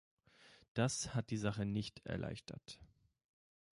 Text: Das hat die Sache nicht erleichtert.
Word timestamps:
Das 0.73 1.13
hat 1.13 1.29
die 1.29 1.37
Sache 1.37 1.63
nicht 1.63 2.03
erleichtert. 2.07 2.79